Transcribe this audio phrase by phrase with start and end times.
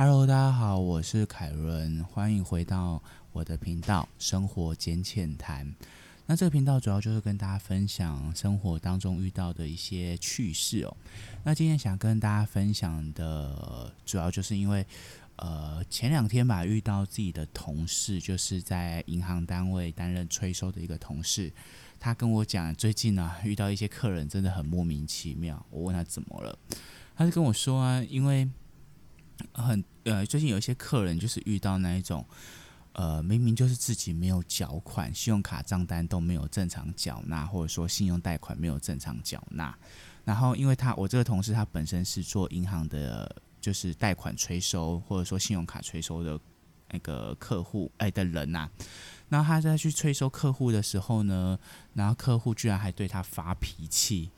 [0.00, 3.02] Hello，大家好，我是凯伦，欢迎回到
[3.32, 5.66] 我的频道《生活简浅谈》。
[6.24, 10.96] 那这个频道主要就是跟大家分享生活当中遇到的一些趣事哦。
[11.42, 14.86] 那今天想跟大家分享的，主要就是因为
[15.34, 21.52] 呃前两天吧，遇到自己的同事，就是在银行单位担任催收的一个同事。
[21.98, 25.66] 他跟我讲，最近呢遇到一些客人真的很莫名其妙。
[25.70, 26.56] 我问他怎么了，
[27.16, 28.48] 他就跟我说啊，因为
[29.52, 32.24] 很呃最近有一些客人就是遇到那一种，
[32.92, 39.76] 呃明明就是自己没有缴款，信用卡账单都没有正常缴纳，或者说信用贷款没有正常缴纳。
[40.24, 46.38] 然后因为他我这个同事他本身是做银行的，就是贷款催收或者说信用卡催收的
[46.90, 48.68] 那个客户哎的人呐。
[49.28, 51.58] 然后他在去催收客户的时候呢，
[51.94, 54.30] 然后客户居然还对他发脾气。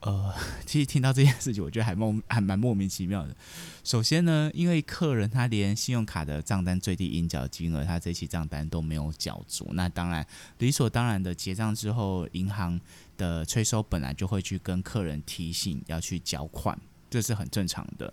[0.00, 0.34] 呃，
[0.66, 3.36] 其实听到这件事情，我觉得还莫还蛮莫名其妙的。
[3.84, 10.26] 首先呢，因为客人他连信用卡的账单最低应缴金额，他这期账单都没有缴足，那当然
[10.58, 12.80] 理所当然的结账之后，银行
[13.16, 18.12] 的催收本来就会去跟客人提醒要去缴款，这是很正常的。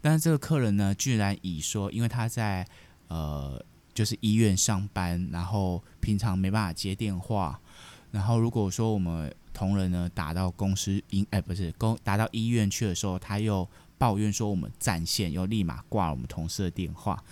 [0.00, 2.66] 但是这个客人呢，居然以说，因为他在
[3.08, 3.64] 呃。
[3.96, 7.58] 就是医院上班，然后平常没办法接电话，
[8.10, 17.24] 然后如果说我们同仁呢打到公司医，哎，不是公打到医院去的时候，他又抱怨说我们占线，又立马挂了我们同事的电话。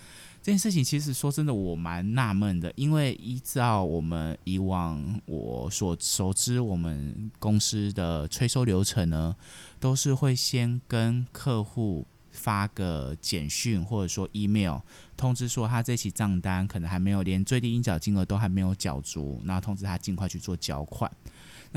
[0.43, 9.37] 这件事情其实说真的，我蛮纳闷的，因为依照我们以往我所熟知，我们公司的催收流程呢，
[9.79, 12.07] 都是会先跟客户。
[12.37, 14.79] 发个简讯或者说 email
[15.17, 21.09] 通知说他这期账单可能还没有连最低应缴金额都还没有缴足，然后通知他尽快去做缴款。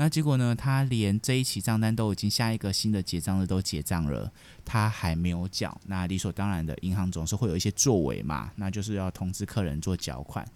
[0.00, 4.32] 那结果呢，他连这一期账单都已经下一个新的结账日都结账了，
[4.64, 5.76] 他还没有缴。
[5.86, 10.46] 那理所当然的，银行总是会有一些作为嘛，那就是要通知客人做缴款。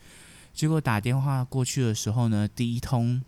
[0.55, 3.21] 结果打电话过去的时候呢，第一通。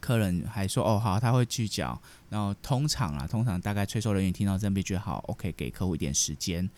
[0.00, 2.00] 客人还说：“哦，好，他会去缴。
[2.30, 6.68] 然后通常啊，通常大概催收人员听到这边觉得好，OK，给客户一点时间。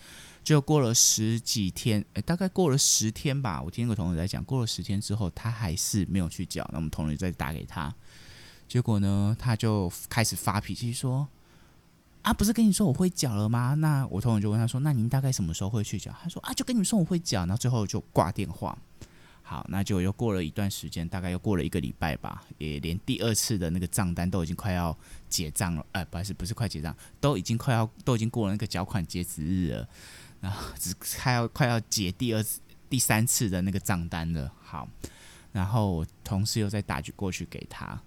[0.42, 3.62] 就过了十几天，诶，大概过了十天吧。
[3.62, 6.68] 我听个同事在讲，过了十天之后，他还是没有去缴。
[6.72, 7.94] 那我们同事再打给他，
[8.68, 11.28] 结果呢，他就开始发脾气说：
[12.22, 13.74] 啊，不是跟你说我会缴了吗？
[13.74, 16.14] 那我同事就问他说：那您大概什么时候会去缴？
[16.22, 17.40] 他说：啊，就跟你说我会缴。
[17.40, 18.76] 然后最后就挂电话。”
[19.46, 24.96] 好，那就又过了一段时间，大概又过了一个礼拜吧，也连第二次的那个账单都已经快要
[25.28, 29.86] 结账了，呃，不是不是快结账，都已经快要都已经过了那个缴款截止日了，
[30.40, 32.58] 然后只快要快要结第二次、
[32.88, 34.50] 第三次的那个账单了。
[34.62, 34.88] 好，
[35.52, 38.00] 然后我同事又再打去过去给他，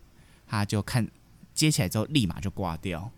[0.48, 1.08] 他就看
[1.54, 3.12] 接起来之后立马就挂掉，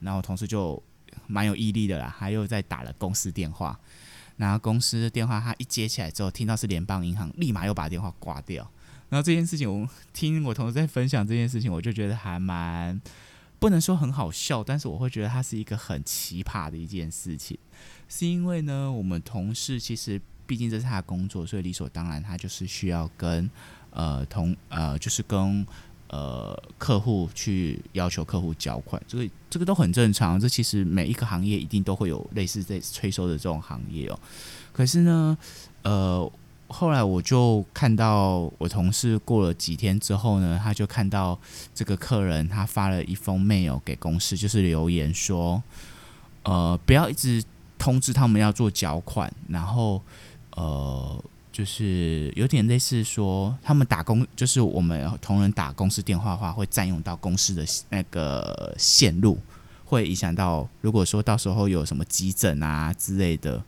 [0.00, 0.82] 然后同事就
[1.26, 3.78] 蛮有毅力的啦，他又再打了公司电话。
[4.36, 8.68] 然后公司的电话，他一接起来之后，听到是联邦银行，立马又把电话挂掉。
[9.08, 13.00] 然后这件事情，我听我同事在分享这件事情，我就觉得还蛮
[13.60, 17.56] 不能说很好笑，但是我会觉得它是一个很奇葩的一件事情。
[18.08, 23.48] 是因为呢，我们同事其实毕竟这是他的工作，所以理所当然他就是需要跟
[23.90, 25.64] 呃同呃就是跟。
[26.14, 30.38] 呃，客户去要求客户缴款，这个这个都很正常。
[30.38, 34.16] 这其实每一个行业一定都会有类似在催收的这种行业哦。
[34.72, 35.36] 可是呢，
[35.82, 36.30] 呃，
[36.68, 41.36] 后来我就看到我同事过了几天之后呢，他就看到
[41.74, 45.60] 这个客人他发了一封 mail 给公司，就是留言说，
[46.44, 47.42] 呃，不要一直
[47.76, 50.00] 通知他们要做缴款，然后
[50.54, 51.24] 呃。
[51.54, 59.38] 就是有点类似说，他们打工就是我们同仁打公司电话的话，会占用到公司的那个线路，
[59.84, 60.68] 会影响到。
[60.80, 63.62] 如果说到时候有什么急诊啊之类的，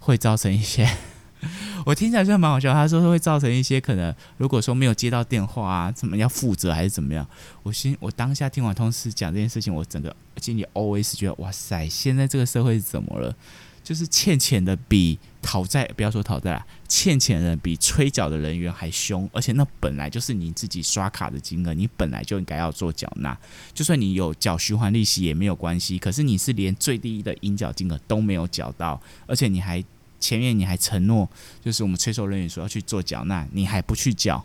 [0.00, 0.88] 会造成一些。
[1.84, 2.72] 我听起来就蛮好笑。
[2.72, 7.28] 他说会造成一些可能，如果说没有接到电话啊，怎么要负责还是怎么样？
[7.62, 13.36] 我心我当下听完同事讲这件事情，我整个心里 always 觉得哇塞，现在这个社会是怎么了？
[13.84, 15.16] 就是欠钱的比
[15.46, 23.38] 讨债，不要说讨债了，欠钱人比催缴的人员还凶，而且那本来就是你自己刷卡的金额，你本来就应该要做缴纳，
[23.72, 26.00] 就算你有缴循环利息也没有关系。
[26.00, 29.82] 可是你是连最低的应缴金额都没有缴到，而且你还
[30.18, 31.28] 前面你还承诺，
[31.62, 34.44] 就是我们催收人员说要去做缴纳，你还不去缴，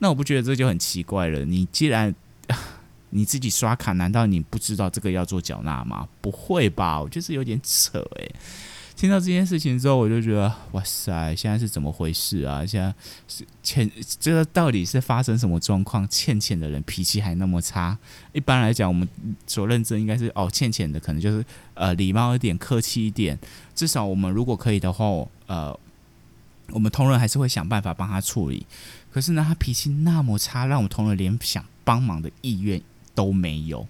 [0.00, 1.44] 那我不觉得这就很奇怪了。
[1.44, 2.12] 你既然
[3.10, 6.08] 你自己刷卡，难道你不知道这个要做缴纳吗？
[6.20, 8.34] 不会吧，我就是有点扯诶。
[9.00, 12.66] 听到这件事情之后，我就觉得哇塞，现在是怎么回事啊？
[12.66, 12.94] 现在
[13.26, 16.06] 是欠这个到底是发生什么状况？
[16.06, 17.96] 欠钱的人脾气还那么差？
[18.34, 19.08] 一般来讲，我们
[19.46, 21.42] 所认知应该是哦，欠钱的可能就是
[21.72, 23.38] 呃礼貌一点、客气一点，
[23.74, 25.06] 至少我们如果可以的话，
[25.46, 25.74] 呃，
[26.72, 28.66] 我们同仁还是会想办法帮他处理。
[29.10, 32.78] 可是呢，他脾气那么差，让我们同仁连想帮忙的意愿
[33.14, 33.88] 都没有。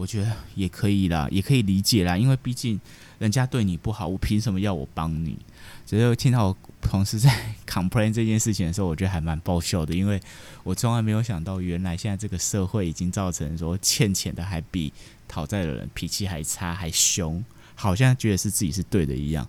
[0.00, 2.80] 我觉得也可以啦，也可以理解啦，因为毕竟
[3.18, 5.36] 人家对你不好，我凭什么要我帮你？
[5.84, 7.30] 只是听到我同事在
[7.68, 10.18] complain 这件事情的时候，我觉得还蛮爆笑的，因为
[10.64, 14.90] 我从来没有想到，原来现在这个社会已经造成说欠钱的还比
[15.28, 17.44] 讨债的人脾气还差还凶，
[17.74, 19.46] 好像觉得是自己是对的一样。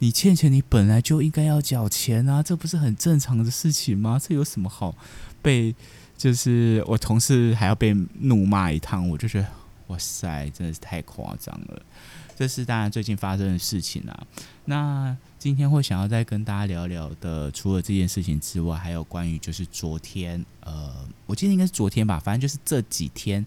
[0.00, 4.20] 你欠钱，你本来就应该要缴钱啊，这不是很正常的事情吗？
[4.22, 4.94] 这有什么好
[5.40, 5.74] 被？
[6.16, 9.48] 就是我同事还要被怒骂一趟，我就觉得。
[9.88, 11.82] 哇塞，真的是太夸张了！
[12.36, 14.26] 这是当然最近发生的事情啊。
[14.64, 23.44] 那今天会想要再跟大家聊聊的，除了这件事情之外，还有关于就是昨天，呃，我记得应该是昨天吧，反正就是这几天，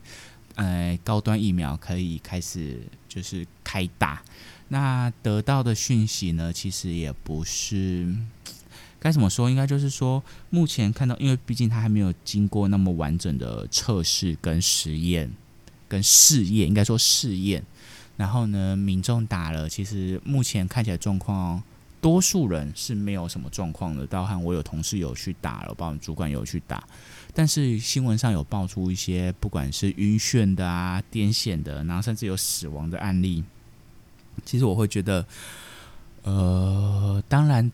[0.55, 2.79] 呃，高端疫苗可以开始
[3.09, 4.21] 就是开打。
[4.69, 8.15] 那得到的讯息呢，其实也不是
[8.99, 15.31] 该怎么说，应该就是说，目前看到，因为毕竟它还没有经过那么完整的测试跟实验。
[15.87, 17.63] 跟试验应该说试验，
[18.17, 21.61] 然后呢，民众打了，其实目前看起来状况，
[22.01, 24.05] 多数人是没有什么状况的。
[24.05, 26.83] 到和我有同事有去打了，包括主管有去打，
[27.33, 33.43] 但是新闻上有爆出一些，不管是晕眩的啊、癫痫的，然后甚至有死亡的案例。
[34.45, 35.25] 其实我会觉得，
[36.23, 37.71] 呃，当然，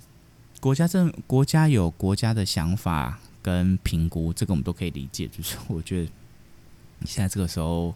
[0.59, 5.27] 国家政国家有国家的想法跟评估，这个我们都可以理解。
[5.27, 6.11] 就是我觉得。
[7.05, 7.93] 现在这个时候，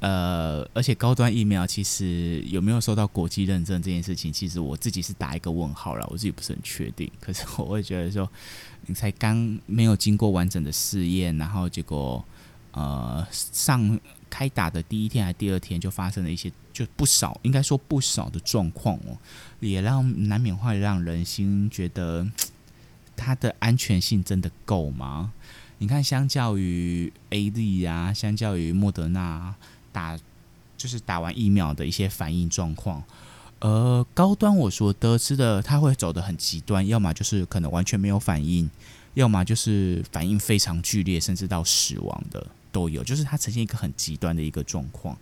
[0.00, 7.10] 呃，而且高端疫苗其实有没有受到国际认证这件事情，其实我自己是打一个问号了，我自己不是很确定。
[7.20, 8.28] 可是我会觉得说，
[8.86, 12.22] 你才刚没有经过完整的试验，然后结果
[12.72, 19.16] 呃上开打的第一天还第二天就发生了一些就不少，应该说不少的状况哦，
[19.60, 22.26] 也让难免会让人心觉得
[23.16, 25.32] 它的安全性真的够吗？
[25.78, 29.54] 你看，相较于 A D 啊，相较于莫德纳
[29.92, 30.18] 打，
[30.76, 33.04] 就是打完疫苗的一些反应状况，
[33.58, 38.70] 呃，高端我所得知的，它会走的很极端，要么就是可能完全没有反应，
[39.12, 45.14] 要么就是反应非常剧烈，甚至到死亡的都有，就是它呈现一个很极端的一个状况。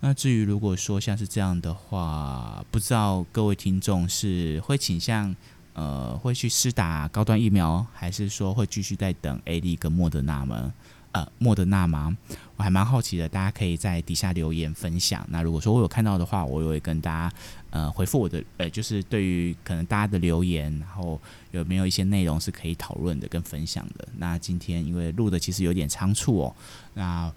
[0.00, 5.34] 那至于如果说像是这样的话，不知道各位听众是会倾向。
[5.76, 10.72] 呃，会去施打高端疫苗，还是说会继续在等 A D 跟莫德纳吗？
[11.12, 12.16] 呃，莫德纳吗？
[12.56, 15.26] 我还蛮好奇的，大家可以在底下留言分享。
[15.28, 17.36] 那如果说我有看到的话，我也会跟大家
[17.68, 21.20] 呃回复我的呃，就是对于可能大家的留言，然后
[21.50, 24.08] 有没有一些内容是可以讨论的跟分享的。
[24.16, 26.56] 那今天因为录的其实有点仓促哦，
[26.94, 27.30] 那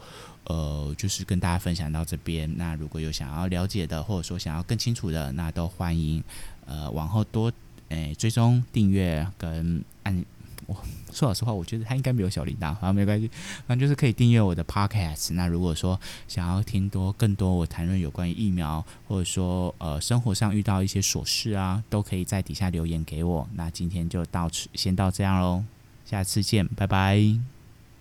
[0.45, 2.49] 呃就是跟大家分享到这边。
[2.55, 6.23] 那如果有想要了解的，或者说想要更清楚的，那都欢迎
[6.65, 7.51] 呃往后多。
[7.89, 10.25] 诶，追踪订阅跟按，
[10.67, 10.75] 我
[11.11, 13.29] 说老实话，我觉得他应该没有小铃铛，好，没关系，
[13.67, 15.33] 反正就是可以订阅我的 podcast。
[15.33, 23.47] 那如果说想要听多更多我谈论有关于疫苗，或者说呃生活上遇到一些琐事啊，都可以在底下留言给我。
[23.55, 25.63] 那今天就到此，先到这样喽，
[26.05, 27.58] 下次见，拜拜。